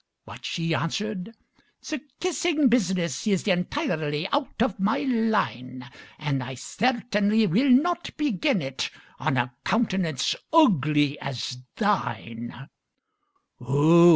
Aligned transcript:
But 0.25 0.45
she 0.45 0.73
answered, 0.73 1.31
"The 1.87 2.01
kissing 2.19 2.69
business 2.69 3.27
Is 3.27 3.47
entirely 3.47 4.27
out 4.29 4.59
of 4.59 4.79
my 4.79 4.97
line; 5.01 5.87
And 6.17 6.41
I 6.41 6.55
certainly 6.55 7.45
will 7.45 7.69
not 7.69 8.09
begin 8.17 8.63
it 8.63 8.89
On 9.19 9.37
a 9.37 9.53
countenance 9.63 10.35
ugly 10.51 11.19
as 11.19 11.59
thine!" 11.75 12.67